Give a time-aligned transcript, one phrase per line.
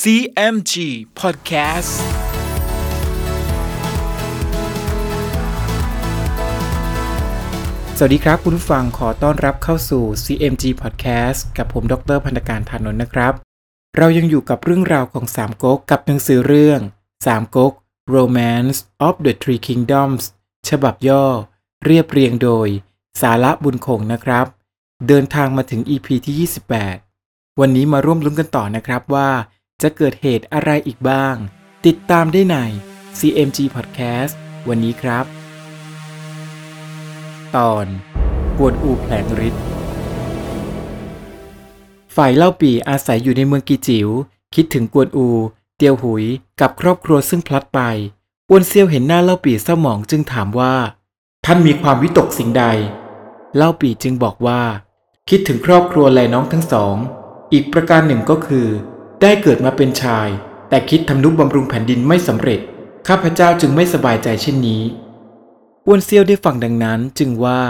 [0.00, 0.74] CMG
[1.20, 1.92] Podcast
[7.96, 13.34] สวัสดีครับคุณผู้ฟังขอต้อนรับเข้าสู่ CMG Podcast กับผมดรพันธการธานนท์นะครับ
[13.96, 16.80] เรายังอยู่กับเรื่องราวของสามก๊กกับหนังสือเรื่อง
[17.26, 17.72] สามก๊ก
[18.16, 20.22] Romance of the Three Kingdoms
[20.68, 21.24] ฉบับย่อ
[21.84, 22.68] เรียบเรียงโดย
[23.20, 24.46] สาระบุญคงนะครับ
[25.08, 26.50] เดินทางมาถึง EP ที่
[27.02, 29.30] 28 วันนี้มาร่วมลุ้นกันต่อนะครับว่า
[29.82, 31.36] จะเกิดเหตุอะไรอีกบ้าง
[31.86, 32.56] ติดตามได้ใน
[33.18, 34.34] CMG Podcast
[34.68, 35.24] วันนี้ครับ
[37.56, 37.86] ตอน
[38.58, 39.62] กวนอูแผลงฤทธิ์
[42.16, 44.08] ฝ่ายเล่าปีอาศัยอยู่ในเมืองกีจิว๋ว
[44.54, 45.28] คิดถึงกวนอู
[45.76, 46.24] เตียวหุย
[46.60, 47.80] กับครอบครัวซึ่งพลัดไป
[48.50, 50.74] อ้วนเซียวเห็นหน้าเล่าปีเศร้าหมองจึงถามว่า
[51.44, 52.64] ท่านมีความวิตกสิ่งใด
[53.56, 54.62] เล่าปีจึงบอกว่า
[55.28, 56.96] คิดถึงครอบครัวและน้องทั้งสอง
[57.52, 58.68] อีกประการหนึ่งก็คือ
[59.22, 60.28] ได้เกิดมาเป็นชาย
[60.68, 62.60] แต่คิดทำนุบำรุงแผ่นดินไม่สำเร็จ
[63.08, 64.82] ข้าพเจ้าจึงไม่สบายใจเช่นนี้
[65.86, 67.60] อ้วนเซียวได้ฟังดังนั้นจึงว่า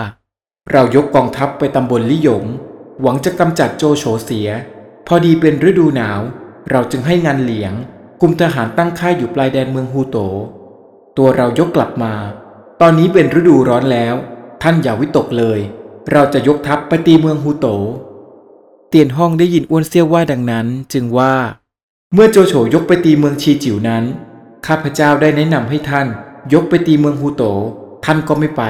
[0.72, 2.44] เรายกกองทัพไปตำบลลี่หยง
[3.02, 4.48] หวังจะกำจัดโจโฉเสีย
[5.06, 6.20] พอดีเป็นฤดูหนาว
[6.70, 7.72] เราจึงให้งานเหลียง
[8.20, 10.16] กุมทหารตั้งค่ายอยู่ปลายแดนเมืองฮูโต
[11.16, 12.14] ตัวเรายกกลับมา
[12.80, 14.14] ตอนนี้เป็นฤดูร้อนแล้ว
[14.62, 15.60] ท่านอย่าวิตกเลย
[16.12, 17.66] เราจะยกทัพไปตีเมืองฮูโต
[18.94, 21.34] เตียนห้องได้ยินอ้วนเซียวว่าดังนั้น จึงว่า
[22.14, 24.04] เมื่อโจโฉยกไปตีเมืองชีจิ๋วนั้น
[24.66, 26.06] ข้าพเจ้าได้แนะนำให้ท่าน
[26.52, 27.42] ยกไปตีเมืองฮูโต
[28.04, 28.62] ท่านก็ไม่ไป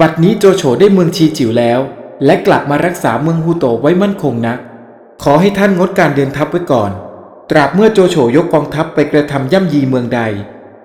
[0.00, 1.80] บัดนี้โจโฉได้เมืองชีจิ๋วแล้ว
[2.24, 4.58] และกลับมารักษาเมืองฮูโตไว้มั่นคงนัก
[5.22, 6.90] ขอให้ท่านงดการเดินทัพไว้ก่อน
[7.50, 10.20] ตราบเมื่อโจโฉยกกองทัพไปกระทำย่ำยีเมืองใด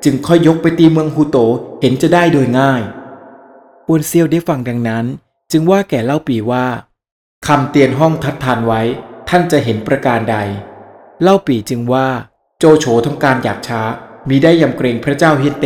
[0.03, 1.37] จึงค่อยยกไปตีเมืองฮูโต
[1.81, 2.81] เห็นจะได้โดยง่าย
[3.87, 5.05] อ้วนเซียวได้ฟังดังนั้น
[5.51, 6.65] จึงว่าแก่เล่าปีว่า
[7.49, 8.81] คำเตียนห้องทัดทานไว้
[9.29, 10.37] ท่านจะเห็นประการใด
[11.21, 12.07] เล่าปีจึงว่า
[12.59, 13.81] โจโฉทำการหยาบช้า
[14.29, 15.65] มีได้ยำเกรงพระเจ้าเฮเต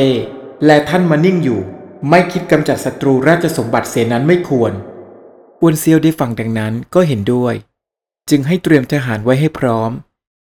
[0.66, 1.62] และท่านมานิ่งอยู่
[2.10, 4.72] ไม่คิดกำจัดศัตรูราชสมบัติเสนั้นไม่ควร
[5.62, 7.56] อวนเซียวได้ฟังดังนั้นก็เห็นด้วย
[8.30, 9.92] จึงให้เตรียมทหารไว้ให้พร้อม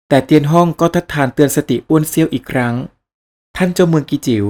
[0.08, 2.74] แต่เตียนห้องก็ทัดทานเตือนสติอ้วนเซียวอีกครั้ง
[3.56, 4.46] ท่านเจ้าเมืองกิจิว๋ว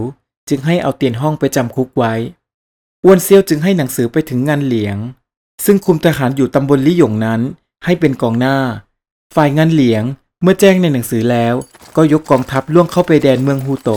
[0.49, 2.15] จึงให้เอาเตียนห้องไปจำคุกไว้
[3.05, 4.99] อ้วนเซียวจึงให้หนังสือไปถึงงานเหลียง
[5.65, 7.41] ซึ่งคุมทหารอยู่ตำบลลี่หยงนั้น
[7.85, 8.57] ให้เป็นกองหน้า
[9.35, 10.05] ฝ่ายงานเหลียง
[10.43, 11.55] เมื่อแจ้งในหนังสือแล้ว
[11.97, 13.91] ก็ยกกองทัพล่วงเข้าไปแดนเมืองฮูโต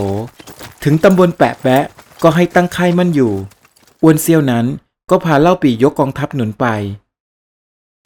[0.84, 1.84] ถึงตำบลแปะแปะ
[2.24, 3.34] ก็ให้ตั้งค่ายมั่นอยู่
[4.04, 4.66] อ้วนเซียวนั้น
[5.10, 6.66] ก็พาเล่าปี่ยกกองทัพหนุนไป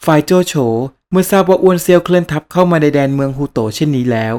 [0.04, 0.54] ฝ่ายโจโฉ
[1.10, 4.34] เมื่อทราบว่าอ้วนเซียวเคลื่อนทัพเข้ามาในแดนเมืองฮูโตเช่นนี้แล้ว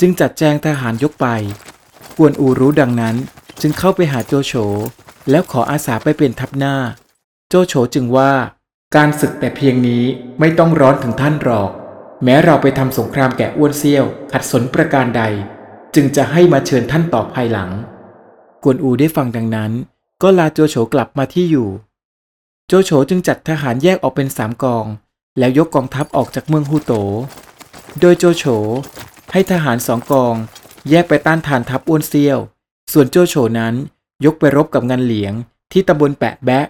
[0.00, 1.26] จึงจัดแจงทหารยกไป
[2.16, 3.16] กวนอูรู้ดังนั้น
[3.60, 4.52] จึงเข้าไปหาโจโฉ
[5.30, 6.74] แล้วขออาสาไปเป็นทัพหน้า
[7.50, 8.32] โจโฉจึงว่า
[8.96, 10.04] การศึกแต่เพียงนี้
[10.40, 11.70] ไม่ต้องร้อนถึงท่านหรอก
[12.24, 15.22] แม้เราไปทำสงครามแก่อ้วนเซี่ยว ขัดสนประการใด
[15.94, 17.70] จึงจะให้มาเชิญท่านต่อภายหลัง
[18.64, 19.72] กวนอูได้ฟังดังนั้น
[20.22, 21.68] ก็ลาโจโฉกลับมาที่อยู่
[22.66, 24.86] โจโฉจึงจัดทหารแยกออกเป็นสามกอง
[25.38, 26.92] แล้วยกกองทัพออกจากเมืองฮูโต
[28.00, 28.44] โดยโจโฉ
[29.32, 30.34] ให้ทหารสองกอง
[30.90, 32.38] แยกไปต้านทานทัพอ้วนเซี่ยว
[32.92, 33.74] ส่วนโจโฉนั้น
[34.24, 35.32] ยกไปรบกับงานเหลียง
[35.72, 36.66] ที่ตำบลแปะแบะ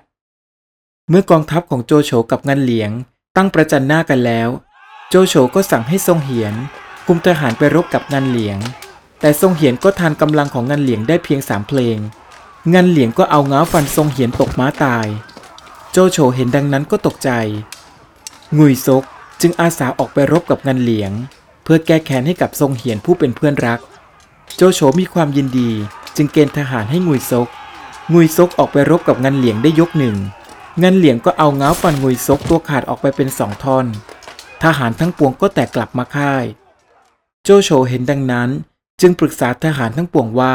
[1.11, 2.91] เมื่อกองทัพของโจโฉกับงานเหลียง
[3.37, 4.49] ตั้งประจันหน้ากันแล้ว
[5.09, 6.55] โจโฉก็สั่งให้ทรงเหียน
[7.07, 8.59] คุมทหารไปรบกับงานเหลียง
[9.21, 11.99] แต่ทรงเหียนก็ทานกำลังของงานเหลียงได้เพียงสามเพลง
[12.75, 15.07] งานเหลียงก็เอาง้าฟันทรงเหียนตกม้าตาย
[15.93, 17.31] โจโฉเห็นดังนั้นก็ตกใจ
[18.59, 19.03] งุยซก
[19.41, 21.13] จึงอาสาออกไปรบกับงานเหลียง
[21.65, 23.81] เพื่อแก้แค้นให้กับทรงเหียนผู้เป็นเพื่อนรัก
[24.57, 25.71] โจโฉมีความยินดี
[26.17, 27.49] จึงเกณฑ์ทหารให้งุยซก
[28.13, 30.19] งุยซกออกไปรบกับงันเหลียงได้ยกหนึ่ง
[30.81, 33.87] เงันเหลียงก็เอาเงาฟันงุยซกตัวขาดออกไปเป็นสองท่อน
[34.63, 36.45] ทหารทั้งปวงก็แตกกลับมาค่าย
[37.45, 38.49] โจโฉเห็นดังนั้น
[39.01, 40.55] จึงปรึกษาทหารทั้งปวงว่า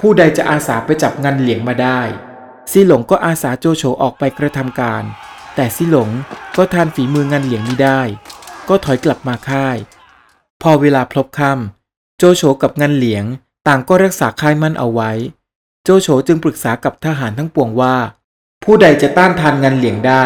[0.00, 2.00] ผู้ใดจะอาสาไปจับเงันเหลียงมาได้
[2.70, 5.02] ซีหลงก็อาสาโจโฉออกไปกระทำการ
[5.54, 6.10] แต่ซีหลง
[6.56, 8.00] ก็ทานฝีมือเงันเหลียงไม่ได้
[8.68, 9.76] ก็ถอยกลับมาค่าย
[10.62, 13.24] พอเวลาพลบค่ำโจโฉกับเงันเหลียง
[13.66, 15.10] ต่างก็รักษาค่ายมั่นเอาไว้
[15.84, 17.96] โจโฉจึงปรึกษากับทหารทั้งปวงว่า
[18.64, 20.24] ผู้ใดจะต้านทานงันเหลียงได้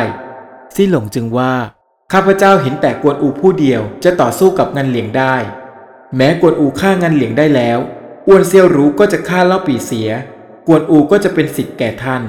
[0.74, 1.52] ซี่หลงจึงว่า
[2.12, 5.34] ข้าพเจ้าเห็นแต่กวนอูผู้เดียวจะต่อสู้กับงันเหลียงได้
[6.16, 7.78] แม้กวนอูฆ่างันเหลียงได้แล้ว
[8.28, 10.10] อ้วนเซียวรู้ก็จะฆ่าเล่าปีเสีย
[10.66, 12.22] กวนอูก็จะเป็นสิทธิ์แก่ท่าน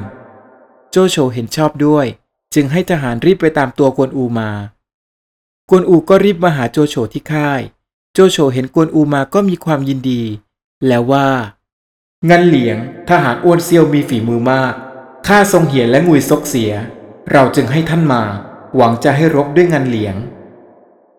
[0.91, 2.06] โจโฉเห็นชอบด้วย
[2.53, 4.51] จึงให้ทหารรีบไปตามตัวกวนอูมา
[5.69, 7.61] กวนอูก็รีบมาหาโจโฉที่ค่าย
[8.13, 10.21] โจโฉเห็นกวนอูมาก็มีความยินดี
[10.88, 11.27] แล้วว่า
[12.29, 12.77] งันเหลียง
[13.09, 14.73] ทหารอ้วนเซียวมีฝีมือมาก
[15.27, 16.71] ข้าทรงเหียนและงุยซกเสีย
[17.31, 18.23] เราจึงให้ท่านมา
[18.75, 20.15] หวังจะให้รบด้วยงันเหลียง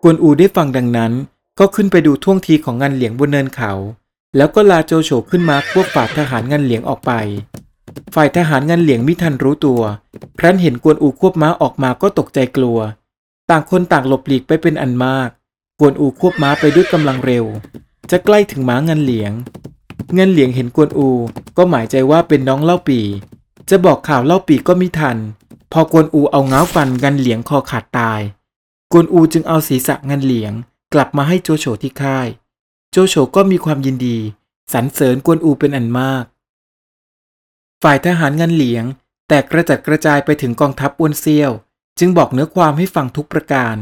[0.03, 1.11] กวนอูได้ฟังดังนั้น
[1.59, 3.71] ก็ขึ้นไปดูท่วงทีของงานเหลียงบนเนินเขา
[4.35, 7.11] แล้วก็ลาโจโฉขึ้นมาควบฝ่าทหารงานเหลียงออกไป
[8.15, 9.81] ฝ่ายทหารงานเหลียงมิทันรู้ตัว
[10.39, 12.79] ครั้นเห็นกวนอูควบม้าออกมาก็ตกใจกลัว
[13.49, 15.29] ต่างคนต่างหลบหลีกไปเป็นอันมาก
[15.79, 17.45] กวนอูควบม้าไปด้วยกำลังเร็ว
[18.11, 19.31] จะใกล้ถึงม้างานเหลียง
[20.13, 21.09] เงินเหลียงเห็นกวนอู
[21.57, 23.01] ก็หมายใจว่าเป็นน้องเล่าปี
[23.69, 25.17] จะบอกข่าวเล่าปีก็มิทัน
[25.71, 28.21] พอกวนอูเอาเงาฟันงันเหลียงคอขาดตาย
[28.91, 30.53] กวนอูจึงเอาศีรษะงันเหลียง
[30.93, 32.27] กลับมาให้โจโฉที่ค่าย
[32.91, 34.17] โจโฉก็มีความยินดี
[34.73, 36.25] สรรเสริญกวนอูเป็นอันมาก
[37.83, 38.83] ฝ่ายทหารงันเหลียง
[39.27, 41.51] แตกกระจัดกระจายไปถึงกองทัพอ้วนเซียว
[41.99, 43.75] จึงบอกเนื้อความให้ฟังทุกประการ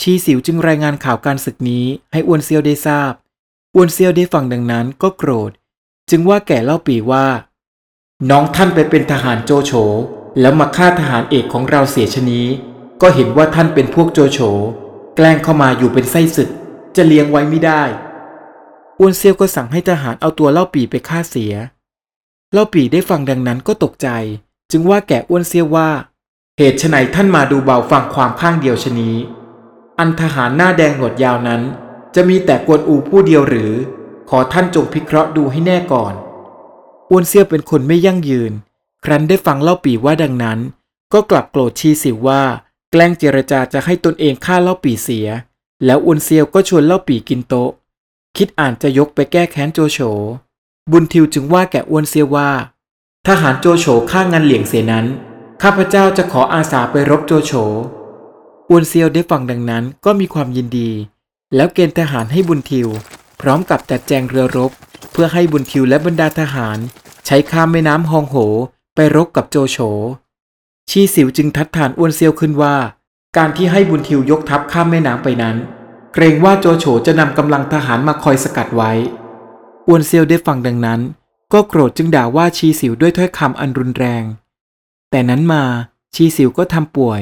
[0.00, 3.12] ชีสิวจึงรายงานข่าวการศึกนี้ให้อ้วนเซียวได้ทราบ
[3.74, 5.50] อ้วนเซียวได้ฟังดังนั้นก็โกรธ
[6.10, 7.26] จึงว่าแก่เล่าปีว่า
[8.30, 9.72] น้องท่านไปเป็นทหารโจโฉ
[10.40, 12.46] แล้วมาฆ่าทหารเอกของเราเสียชนี้
[13.02, 14.38] ก็เห็นว่าท่านเป็นพวกโจโฉ
[15.16, 16.50] แกล้งเข้ามาอยู่เป็นไส้ศึก
[16.96, 17.82] จะเลี้ยงไว้ไม่ได้
[18.98, 21.54] อ้วนเซียวก็สั่งให้ทหารเอาตัวเล่าปีไปฆ่าเสีย
[22.52, 24.08] เล่าปีได้ฟังดังนั้นก็ตกใจ
[24.70, 25.88] จึงว่าแก่อ้วนเซียวว่า
[26.58, 29.16] เหตุไฉนท่านมาดูเบาฟังความข้างเดียวชนี้
[29.98, 31.62] อันทหารหน้าแดงหนวดยาวนั้น
[32.14, 33.72] จะมีแต่กวนอูผู้เดียวหรือ
[34.30, 36.14] ขอท่านจงพิเคราะห์ดูให้แน่ก่อน
[37.10, 38.52] อ้วนเซียเป็นคนไม่ยั่งยืน
[39.04, 40.58] ครั้นได้ฟังเล่าปีว่าดังนั้น
[41.12, 42.42] ก็กลับโกรธชีสิวว่า
[42.90, 45.28] แกล้งเจรจาจะให้ตนเองฆ่าเล่าปีเสีย
[45.84, 47.70] แล้วอ้วนเซียวก็ชวนเล่าปีกินโต๊ะ
[48.36, 49.98] คิดอ่านจะยกไปแก้แค้นโจโฉ
[50.90, 52.50] บุญทิวจึงว่าแก่อ้วนเซียวว่า
[53.26, 55.06] ทหารโจโฉฆ่างานเหลียงเสียนั้น
[55.62, 57.52] ข้าพเจ้าจะขออาสาไปรบโจโฉ
[58.68, 60.90] อ้วนเซียวได้ฟังดังนั้นก็มีความยินดี
[61.54, 62.88] แล้วเกณฑ์ทหารให้บุญทิว
[63.40, 64.70] พร้อมกับจัดแจงเรือรบ
[65.12, 66.78] เพื่อให้บุญทิวและบรรดาทหาร
[67.26, 68.36] ใช้ข้ามแม่น้ำฮองโห
[68.94, 69.78] ไปรบกับโจโฉ
[70.90, 72.76] ชีสิวจึงทัดทานอ้วนเซียวขึ้นว่า
[73.36, 75.56] การที่ให้บุญทิวยกทัพข้ามแม่น้ำไปนั้น
[76.14, 78.92] เกรงว่าโจโฉจะนำกำลังทหารมาคอยสกัดไว้
[79.86, 81.00] อ้วนเซียวได้ฟังดังนั้น
[81.52, 84.24] ก็โกรธจึงด่าว่าชีสิวด้วยถ้อยคำอันรุนแรง
[85.10, 85.62] แต่นั้นมา
[86.14, 87.20] ชีสิวก็ทำป่วย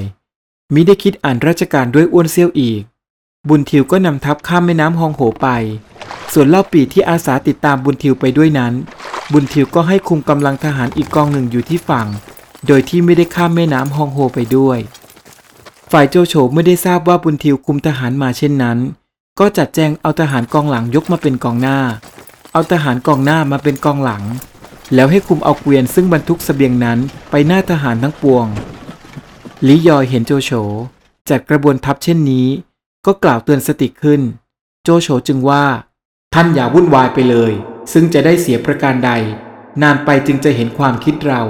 [0.74, 2.82] มิได้คิดอ่านราชการด้วยอ้วนเซียวอีก
[3.48, 5.48] บุญทิวก็นำทัพข้ามแม่น้ำฮองโหไป
[6.36, 8.72] ส่วนเล่าปีที่อาสาติดตามบุญทิวไปด้วยนั้น
[9.32, 12.06] บุญทิวก็ให้คุมกำลังทหารอีกกองหนึ่งอยู่ที่ฝั่ง
[12.66, 14.78] โดยที่ไม่ได้ข้ามแม่น้ำฮองโฮไปด้วย
[15.92, 18.78] ฝ่ายโจโฉไม่ได้ทราบว่าบุญทิวคุมทหารมาเช่นนั้น
[19.38, 21.78] ก็จัดแจงเอาทหารกองหลังยกมาเป็นกองหน้า
[22.52, 24.22] เอาทหารกองหน้ามาเป็นกองหลัง
[24.94, 26.98] แล้วให้คุมเอาเกวียนซึ่งบรรทุกเสบียงนั้น
[27.30, 28.46] ไปหน้าทหารทั้งปวง
[29.66, 30.50] ลิยอยเห็นโจโฉ
[31.28, 32.46] จัดกระบวนทัพเช่นนี้
[33.06, 34.20] ก็กล่าวเตือนสติขึ้น
[34.82, 35.64] โจโฉจึงว่า
[36.36, 37.52] ท่านอย่าวุ่นวายไปเลย
[37.92, 39.10] ซึ่งจะได้เสียประการใด
[39.82, 41.42] นานไปจึงจะเห็นความคิดเรา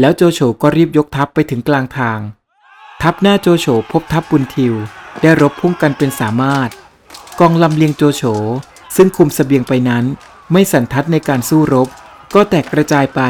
[0.00, 2.20] แล้วโจโฉก็รีบยกทัพไปถึงกลางทาง
[3.02, 4.74] ทัพหน้าโจโฉพบทัพบุญทิว
[5.22, 6.68] ได้รบพุ่งกันเป็นสามารถ
[7.40, 8.22] กองลำเลียงโจโฉ
[8.96, 10.04] ซึ่งคุมเสบียงไปนั้น
[10.52, 11.88] ไม่สันทัดในการสู้รบ
[12.34, 13.20] ก็แตกกระจายไป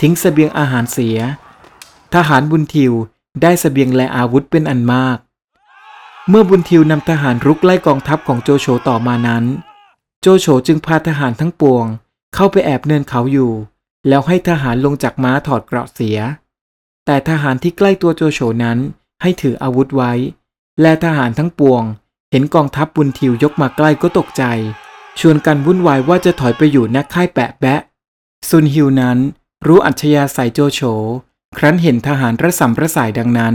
[0.00, 1.18] ทิ้งเสบียงอาหารเสีย
[2.14, 2.92] ทหารบุญทิว
[3.42, 5.18] ได้เสบียงและอาวุธเป็นอันมาก
[6.28, 9.46] เมื่อบุญทิวนำทหารรุกไล่กองทัพของโจโฉต่อมานั้น
[10.22, 11.86] โจโฉจึงพาทหารทั้งปวง
[12.34, 13.52] เข้าไปแอบเนินเขาอยู่
[14.08, 16.18] แล้วให้ทหารลงจากม้าถอดเกราะเสีย
[17.06, 18.78] แต่ทหารที่ใกล้ตัวโจโฉนั้น
[19.22, 20.12] ให้ถืออาวุธไว้
[20.80, 21.82] และทหารทั้งปวง
[22.30, 24.44] เห็นกองทัพบุญทิวยกมาใกล้ก็ตกใจ
[25.20, 27.80] ชวนกันวุ่นวายว่าจะถอยไปอยู่นักค่ายแปะแบะ
[28.48, 29.18] ซุนฮิวนั้น
[29.66, 30.80] รู้อัจฉริยะใส่โจโฉ
[31.56, 33.54] ครั้นเห็นทหารระสำระสายดังนั้น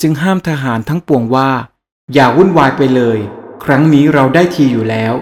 [0.00, 1.50] จึงห้ามทหารทั้งปวงว่า
[2.12, 3.18] อย่าวุ่นวายไปเลย
[3.64, 5.14] ครั้งนี้เราได้ทีอยู่แล้ว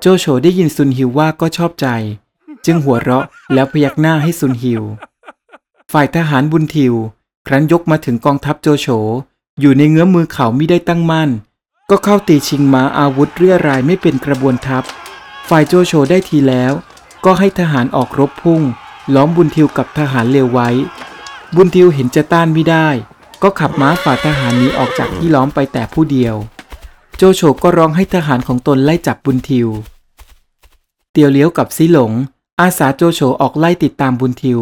[0.00, 1.86] โจโฉได้ยินซุนฮิวว่าก็ชอบใจ
[2.64, 4.82] จึงหัวเราะแล้วพยักหน้าให้ซุนฮิว
[5.92, 6.94] ฝ่ายทหารบุญทิว
[7.46, 8.86] ครั้นยกมาถึงกองทัพโจโฉ
[9.60, 11.30] อยู่ในเงื้อมือเขาไม่ได้ตั้งมั่น
[11.90, 14.84] ก็เข้าตีชิงม้าอาวุธเรียรายไม่เป็นกระบวนทัพ
[15.48, 16.72] ฝ่ายโจโฉได้ทีแล้ว
[17.24, 18.62] ก็ให้ทหารออกรบพุ่ง
[19.14, 20.68] ล้อมบุญทิวกับทหารเลวไว้
[21.54, 22.88] บุญทิวเห็นจะต้านไม่ได้
[23.42, 26.36] ก็ขับม้าฝ่าทหารหนี้ออกจากที่ล้อมไปแต่ผู้เดียว
[27.20, 29.68] โจโฉก็ร้องให้ทหารของตนไล่จับบุญทิว
[31.12, 32.12] เตียวเลี้ยวกับซิหลง
[32.60, 34.58] อาสาโจโฉออกไล่ติดตามบุญทิว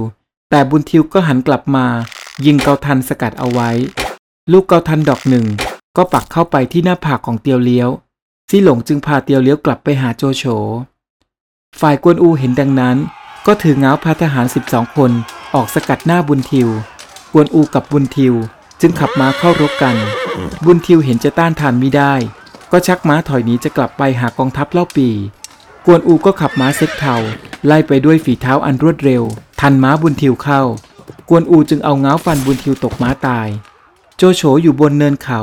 [0.51, 1.87] แต่บุญทิวก็หันกลับมา
[2.47, 3.71] ยิงเกาทันสกัดเอาไว้
[4.53, 5.47] ลูกเกาทันดอกหนึ่ง
[5.97, 7.89] ก็ปักเข้าไปที่หน้าผากของเตียวเลี้ยว
[8.51, 10.45] ซิหลงจึงพาเตียวเลี้ยวกลับไปหาโจโฉ
[11.81, 12.97] ฝ่ายกวนอูเห็นดังนั้น
[13.47, 15.11] ก็ถือเงาพาทหาร 12 คน
[15.55, 16.69] ออกสกัดหน้าบุญทิว
[17.33, 18.35] กวนอูกับบุญทิว
[18.81, 19.97] จึงขับม้าเข้ารบกัน
[20.65, 22.15] บุญทิวเห็นจะต้านทานไม่ได้
[22.73, 25.09] ก็ชักม้าถอยหนีจะกลับไปหากองทัพเล่าปี
[25.87, 27.15] กวนอูก็ขับม้าเซ็กเทา
[27.67, 29.23] ไล่ไปด้วยฝีเท้าอันรวดเร็ว
[29.61, 30.63] ทันม้าบุญทิวเข้า
[31.29, 33.49] กวนอูจึงเอาเงาฟันบุญทิวตกม้าตาย
[34.17, 35.41] โจโฉอยู่บนเนินเขา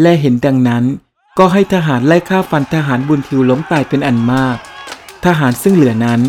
[0.00, 0.84] และเห็นดังนั้น
[1.38, 4.56] ก็ให้ทหารไล่ฆ่าฟันทหารบุญทิวล้มตายเป็นอันมาก
[5.24, 6.20] ทหารซึ่งเหลือนั้น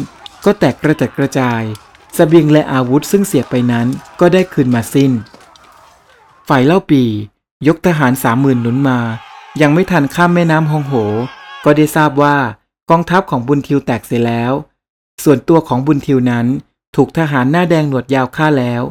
[0.46, 1.62] ก็แตกกระจัดกระจาย
[2.18, 3.88] สเสบียงและอาวุธซึ่งเสียไปนั้น
[4.20, 5.12] ก็ได้คืนมาสิ้น
[6.48, 7.04] ฝ่ายเล่าปี
[7.68, 9.00] ยกทหารสามหมื่นหนุนมา
[9.60, 10.94] ยังไม่ทันข้ามแม่น้ำฮองโห
[11.64, 12.38] ก็ได้ทราบว่า
[12.90, 14.54] กองทัพของบุญทิวแตกเสียแล้ว
[15.24, 16.48] ส่วนตัวของบุญทิวนั้น
[16.96, 18.82] ถูกทหารหน้าแดงหนวดยาวฆ่าแล้ว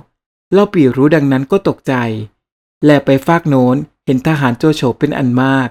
[0.52, 1.94] เล่าปีรู้ดังนั้นก็ตกใจ
[2.84, 3.76] แลไปฟากโน้น
[4.06, 5.68] เห็นทหารโจโฉเป็นอันมาก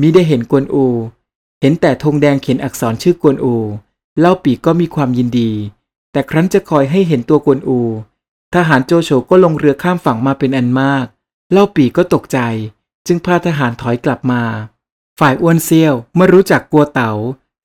[0.00, 0.86] มิได้เห็นกวนอู
[1.60, 3.54] เห็นแต่ธงแดงเขียนอักษรชื่อกวนอู
[4.20, 5.50] เล่าปีก็มีความยินดี
[6.12, 7.80] แต่ครั้นจะคอยให้เห็นตัวกวนอู
[8.54, 11.06] ทหารโจโฉก็ลงเรือข้ามฝั่งมาเป็นอันมาก
[11.52, 12.38] เล่าปีก็ตกใจ
[13.06, 14.42] จึงพาทหารถอยกลับมา
[15.20, 17.12] ฝ่ายอ้วนเซียวเมื่อรู้จักกัวเต๋า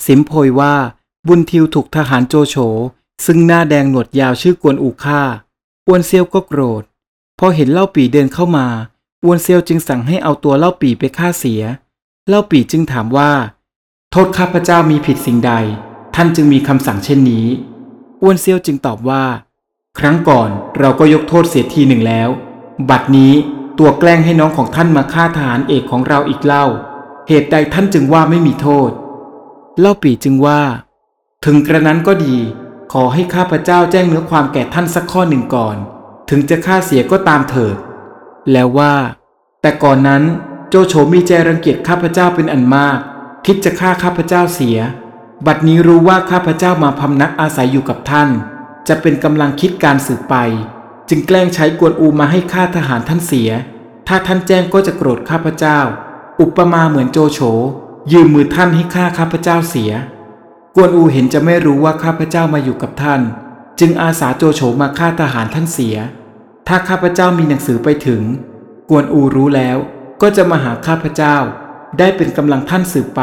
[0.05, 0.75] สิมโพยว่า
[1.27, 2.55] บุญทิวถูกทหารโจโฉ
[3.25, 5.21] ซึ่งหน้าแดงหนวดยาวชื่อกวนอูฆ่า
[5.87, 6.83] อ้วนเซียวก็โกรธ
[7.39, 8.67] พอเห็นเล่าปีเดินเข้ามา
[9.23, 11.61] อ้วนเซียวจึงสั่งให้เอาตัวเล่าปีไปฆ่าเสีย
[12.27, 13.31] เล่าปีจึงถามว่า
[14.11, 15.51] โทษข้าพเจ้ามีผิดสิ่งใด
[16.15, 17.45] ท่านจึงมีคำสั่งเช่นนี้
[18.21, 19.23] อ้วนเซียวจึงตอบว่า
[19.99, 20.49] ครั้งก่อน
[20.79, 22.29] เราก็ยกโทษเสียทีหนึ่งแล้ว
[22.89, 23.33] บัดนี้
[23.79, 26.65] ตัวแกล้งให้น้องของท่านมาฆ่าทหารเอกของเราอีกเล่า
[27.27, 28.91] เหตุใดท่านจึงว่าไม่มีโทษ
[29.79, 30.61] เล่าปีจึงว่า
[31.45, 32.35] ถึงกระนั้นก็ดี
[32.93, 35.75] ขอให้ข้าพเจ้าแจ้งเนื้อความแก่ท่านสักข้อหนึ่งก่อน
[36.29, 37.75] ถึงจะฆ่าเสียก็ตามเถิด
[38.51, 38.93] แล้วว่า
[39.61, 40.23] แต่ก่อนนั้น
[40.69, 42.99] โจโฉมีใจรังเกียจข้าพเจ้าเป็นอันมาก
[43.45, 44.77] คิดจะฆ่าข้าพเจ้าเสีย
[45.45, 48.29] บัดนี้รู้ว่าข้าพเจ้ามาพำนักอาศัยอยู่กับท่าน
[48.87, 50.35] จะเป็นกำลังคิดการสืบไป
[51.09, 53.49] จึงแกล้งใช้กวนอูมาให้ฆ่าทหารท่านเสีย
[54.07, 55.79] ถ้าท่านแจ้งก็จะโกรธข้าพเจ้า
[56.41, 57.39] อุปมาเหมือนโจโฉ
[58.11, 59.91] ยืมมือท่านให้ฆ่าข้าพเจ้าเสีย
[60.75, 63.21] กวนอูเห็นจะไม่รู้ว่าข้าพเจ้ามาอยู่กับท่าน
[63.79, 65.95] จึงอาสาโจโฉมาฆ่าทหารท่านเสีย
[66.67, 68.21] ถ้าข้าพเจ้ามีหนังสือไปถึง
[68.89, 69.77] กวนอูรู้แล้ว
[70.21, 71.37] ก็จะมาหาข้าพเจ้า
[71.99, 73.21] ได้เป็นกำลังท่านสืบไป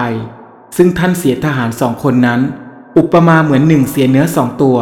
[0.77, 2.41] ซึ่งท่านเสียทหารสองคนนั้น
[2.99, 4.79] อุปมาเหมือนหนึ่งเสียเนื้อสองตัว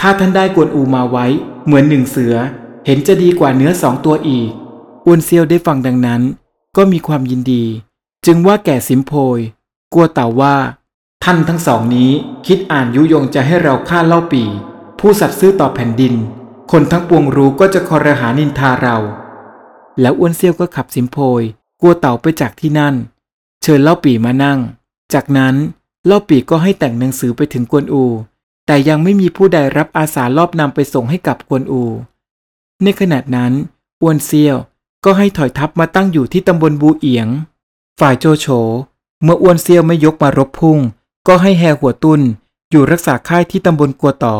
[0.00, 1.26] ถ้าท่านได้กวนอูมาไว้
[1.66, 2.34] เหมือนหนึ่งเสือ
[2.86, 4.50] เห็นจะดีกว่าเนื้อสองตัวอีก
[5.06, 6.22] อวนเซียวได้ฟังดังนั้น
[6.76, 7.64] ก็มีความยินดี
[8.26, 9.38] จึงว่าแก่สิมโพย
[9.92, 10.56] กลัวเต่าว่า
[11.24, 12.10] ท่านทั้งสองนี้
[12.46, 14.44] คิดอ่านยุยงจะให้เราฆ่าเล่าปี
[15.00, 16.14] ผู้สัตย์ซื่อต่อแผ่นดิน
[16.72, 18.96] คนทั้งปวงรู้ก็จะคอรหานินทาเรา
[20.00, 21.42] แล้วอ้วนเซียวก็ขับสิมโพย
[21.80, 22.94] กลัวเต่าไปจากที่นั่น
[23.62, 24.58] เชิญเล่าปีมานั่ง
[25.14, 25.54] จากนั้น
[26.06, 28.04] เล่าปีก็ให้แต่งหนังสือไปถึงกวนอู
[28.66, 31.84] แต่ยังไม่มีผู้ใดรับอาสารอบนำไปส่งให้กับกวนอู
[32.82, 33.52] ในขณะนั้น
[34.02, 34.56] อ้วนเซียว
[35.04, 37.28] ก็ให้ถอยทัพมาตั้งอยู่ที่ตำบลบูเอียง
[38.00, 38.46] ฝ่ายโจโฉ
[39.22, 40.78] เมื่ออ้วนเซียวไม่ยกมารบพุ่ง
[41.28, 42.20] ก็ให้แฮหัวตุน
[42.70, 44.36] อยู่รักษาค่ายที่ตำบลกัวตอ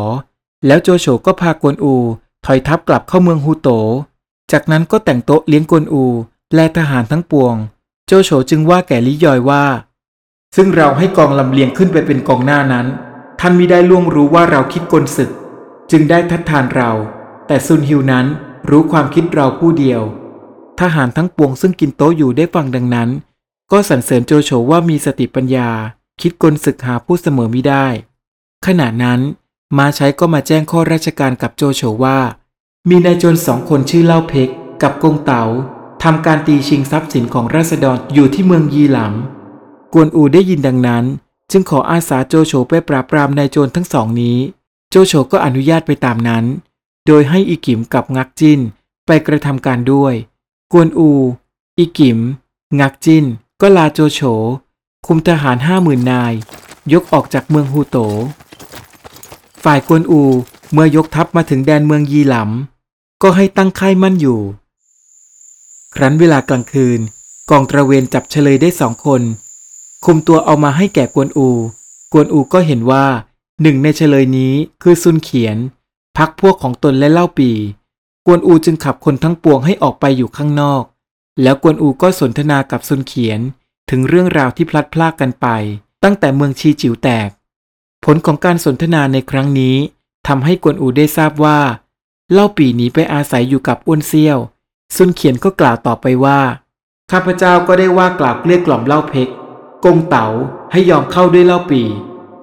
[0.65, 1.95] แล้วโจโฉก็พากวนอู
[2.45, 3.69] ถอยทัพกลับเข้าเมืองฮูโต
[4.51, 6.03] จากนั้นก็แต่งโต๊ะเลี้ยงกวนอู
[6.55, 7.55] และทหารทั้งปวง
[8.05, 9.63] โจโฉจึงว่าแก่ลิยอยว่า
[10.55, 12.85] ซึ่งเราให้กองลำเลียงขึ้นไปเป็นกองหน้านั้น
[13.39, 15.31] ท่านมิได้ล่วงรู้ว่าเราคิดกลศึก
[15.91, 16.91] จึงได้ทัดทานเรา
[17.47, 18.25] แต่ซุนฮิวนั้น
[18.69, 20.01] รู้ความคิดเราผู้เดียว
[20.79, 23.09] ทหารทั้งปวงซึ่งกินโต๊ะอยู่ได้ฟังดังนั้น
[23.71, 25.69] ก็สรรเสริญโจโฉว่ามีสติปัญญา
[26.21, 27.85] คิดกลศึกหาผู้เสมอมิได้
[28.65, 29.19] ขณะนั้น
[29.77, 32.19] มาใช้ก็มาแจ้งข้อราชการกับโจโฉว่า
[32.89, 34.49] มีนายโจรสองคนชื่อเล่าเพก
[34.83, 35.43] กับกงเต๋า
[36.03, 41.05] ทำการตีชิงทรัพย์สินของราษฎรอยู่ที่เมืองยีหลำกวนอูได้ยินดังนั้น
[41.51, 44.37] จึงขออาสาโจโฉไปปราบปรามนายโจรทั้งสองนี้
[44.89, 46.45] โจโฉก็อนุญาตไปตามนั้น
[47.07, 48.59] โดยให้อีกิมกับงักจิน
[49.05, 50.13] ไปกระทำการด้วย
[50.71, 51.09] กวนอู
[51.77, 52.19] อีกิม
[52.79, 53.25] งักจิน
[53.61, 54.21] ก็ลาโจโฉ
[55.07, 56.33] คุมทหารห้าหมื่นนาย
[56.93, 57.97] ยกออกจากเมืองฮูโต
[59.63, 60.21] ฝ่ายกวนอู
[60.73, 64.41] เมื่อยกทัพมาถึงแดนเมืองยีหลำก็ให้ตั้งค่ายมั่นอยู่
[65.95, 66.99] ครั้นเวลากลางคืน
[67.49, 69.21] กองตระเวนจับเฉลยได้สองคน
[70.05, 71.49] คุมตัวเอามาให้แก่กวนอู
[72.13, 73.05] กวนอูก็เห็นว่า
[73.61, 75.57] หนึ่งในเฉลยนี้คือซุนเขียน
[76.17, 77.51] พักพวกของตนและเล่าปี
[78.25, 80.83] กวนอูจึงขับคนทั้งปวงให้ออกไปอยู่ข้างนอก
[81.41, 83.39] แล้วกวนอูก็สนทนากับซุนเขียน
[83.89, 85.47] ถึงเรื่องราวที่พลัดพรากกันไป
[86.03, 87.29] ตั้งแต่เมืองชีจิ๋วแตก
[88.05, 89.75] ผลของการสนทนาในครั้งนี้
[90.27, 91.59] ทำให้กวนอูได้ทราบว่า
[92.33, 94.37] เล่าปีหนีไปอาศัยอยู่กับอ้วนเซียว
[94.95, 96.39] ซุนเขียนก็กล่าวต่อไปว่า
[97.11, 99.29] ข้าพเจ้าก็ได้ว่ากล่าวเกลี้ยกล่อมเล่าเพก
[99.85, 100.27] กงเต๋า
[100.71, 101.83] ให้ยอมเข้าด้วยเล่าปี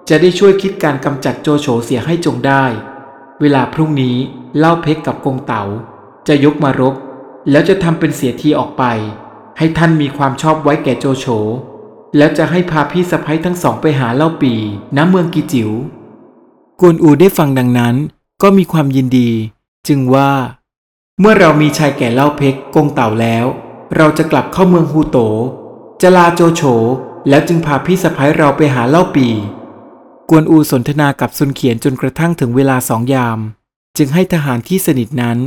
[0.08, 2.64] จะได้ช่วยคิดการกำจัดโจโฉเสียให้จงได้
[3.40, 4.16] เวลาพรุ่งนี้
[4.58, 5.62] เล่าเพกกับกงเต๋า
[6.28, 6.94] จะยกมารบ
[7.50, 8.84] แล้วจะทำเป็นเสียทีออกไป
[9.58, 11.26] ให้ท่านมีความชอบไว้แก่โจโฉ
[12.16, 14.54] แล้วจะให้พาพี่สะพ้ยทั้งสองไปหาเล่าปี
[14.96, 15.70] ณเมืองกีจิว๋ว
[16.80, 17.94] กวนอูได้ฟังดังนั้น
[18.42, 19.30] ก็มีความยินดี
[19.88, 20.30] จึงว่า
[21.20, 23.46] เมื่อเรามีชายแก่เล่าเพกกงเต่าแล้ว
[23.96, 25.18] เราจะกลับเข้าเมืองฮูโต
[26.00, 26.62] จจะลาโจโฉ
[27.28, 29.28] แล้วจึงพาพี่สะพ้ายเราไปหาเล่าปี
[30.30, 33.38] กวนอูสนทนากับซุนเขียนจนกระทั่งถึงเวลาสองยาม
[33.96, 35.38] จึงให้ทหารที่สนิทนั้น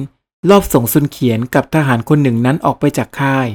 [0.49, 3.47] ลอบส่งซุนเขียนกับทหารคนหนึ่งนั้นออกไปจากค่าย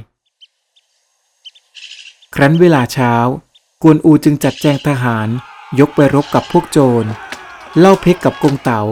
[2.35, 3.15] ครั้นเวลาเช้า
[3.83, 5.29] กวนอูจึงจัดแจงทหาร
[5.81, 7.05] ยกไปรบกับพวกโจร
[7.79, 8.83] เล่าเพกกับกงเต๋า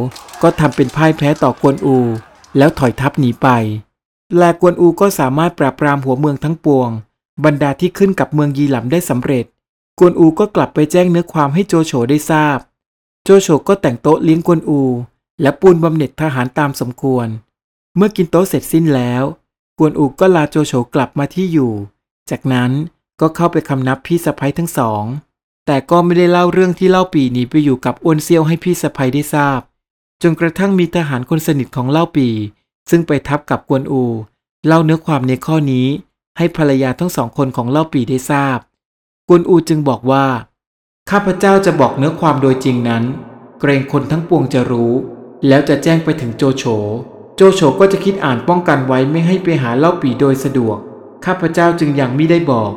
[0.43, 1.99] ก็ทำเป็นพ่ายแพ้ต่อกวนอู
[2.57, 3.49] แล้วถอยทัพหนีไป
[4.39, 6.91] และกวนอูก็สามารถปราบปรามหัวเมืองทั้งปวง
[7.45, 9.45] บรรดาที่ขึ้นกับเมืองยีหลำได้สำเร็จ
[9.99, 12.59] กวนอูก็กลับไปแจ้งเนื้อความให้โจโฉได้ทราบ
[13.25, 14.81] โจโฉก็แต่งโต๊ะเลี้ยงกวนอู
[15.43, 17.27] และปูนบำเหน็จทหารตามสมควร
[17.97, 19.23] เมื่อกินโต๊ะเสร็จสิ้นแล้ว
[19.79, 21.73] กวนอูก็ลาโจโฉกลับมาที่อยู่
[22.31, 22.71] จากนั้น
[23.21, 25.05] ก็เข้าไปคำนับพี่สะพ้ยทั้งสอง
[25.67, 29.61] แต่ก็ไม่ได้เล่าเรื่องที่เล่าปีหนีไปอยู่กับอ้วนเซียวให้พี่สะพ้ยได้ทราบ
[30.23, 32.29] จนกระทั่งมีทหารคนสนิทของเล่าปี
[32.91, 34.03] ซึ่งไปทับกับกวนอู
[34.67, 35.87] เล่าเนื้อความในข้อนี้
[36.43, 38.59] ให้ภรรยาทั้งสองคนของเล่าปีได้ทราบ
[39.29, 40.27] กวนอูจึงบอกว่า
[41.11, 43.05] ข้าพเจ้าจะบอกเนื้อความโดยจริงนั้น
[43.61, 44.93] เกรงคนทั้งปวงจะรู้
[45.49, 46.65] แล้วจะแจ้งไปถึงโจโฉ
[47.37, 50.79] โจโฉก็จะคิดอ่านป้องกันไว้ไม่ให้ไปหาเล่าปีโดยสะดวก
[51.25, 52.73] ข้าพเจ้าจึงยังไม่ได้บอก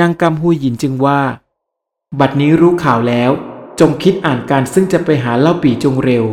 [0.00, 1.20] นางกำฮูหยินจึงว่า
[2.20, 3.30] บัดนี้รู้ข่าวแล้ว
[3.80, 6.24] จงคิดอ่านการซึ่งจะไปหาเล่าปีจงเร็ว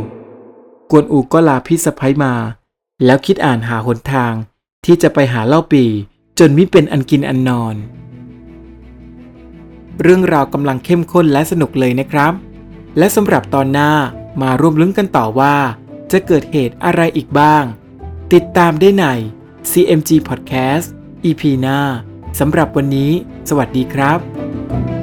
[0.91, 2.33] กวนอูก็ลาพี่สะพ้ยมา
[3.05, 4.33] แล้วคิดอ่านหาหนทาง
[4.85, 5.85] ที่จะไปหาเล่าปี
[6.39, 7.75] จนมิเป็นอันกินอันนอน
[10.01, 12.33] เรื่องราวกำลังเข้มข้นและสนุกเลยนะครับ
[12.97, 13.91] และสำหรับตอนหน้า
[14.41, 15.55] มาร่วมลุ้นกันต่อว่า
[16.11, 17.63] จะเกิดเหตุอะไรอีกบ้าง
[18.33, 19.05] ติดตามได้ใน
[19.71, 20.87] CMG Podcast
[21.25, 21.79] EP หน้า
[22.39, 23.11] สำหรับวันนี้
[23.49, 24.98] สวัสดีครับ